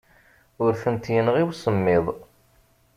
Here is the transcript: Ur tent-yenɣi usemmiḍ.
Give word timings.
Ur 0.63 0.71
tent-yenɣi 0.81 1.43
usemmiḍ. 1.49 2.05